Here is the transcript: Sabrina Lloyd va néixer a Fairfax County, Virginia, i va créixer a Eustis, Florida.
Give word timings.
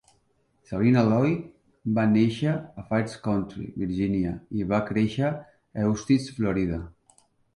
Sabrina 0.69 1.01
Lloyd 1.09 1.43
va 1.97 2.05
néixer 2.13 2.53
a 2.53 2.85
Fairfax 2.87 3.19
County, 3.27 3.67
Virginia, 3.83 4.33
i 4.61 4.67
va 4.71 4.81
créixer 4.89 5.29
a 5.31 5.87
Eustis, 5.91 6.29
Florida. 6.39 6.81